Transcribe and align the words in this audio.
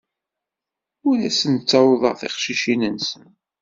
Ur 1.07 1.17
asen-ttawḍeɣ 1.29 2.15
tiqcicin-nsen. 2.21 3.25